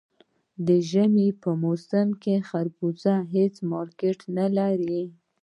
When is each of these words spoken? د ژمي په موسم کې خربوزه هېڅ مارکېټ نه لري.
د 0.67 0.69
ژمي 0.89 1.27
په 1.41 1.49
موسم 1.63 2.07
کې 2.21 2.35
خربوزه 2.47 3.15
هېڅ 3.35 3.53
مارکېټ 3.71 4.19
نه 4.37 4.47
لري. 4.57 5.03